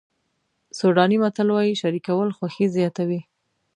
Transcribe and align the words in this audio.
سوډاني 0.77 1.17
متل 1.23 1.47
وایي 1.55 1.73
شریکول 1.81 2.29
خوښي 2.37 2.65
زیاتوي. 2.75 3.21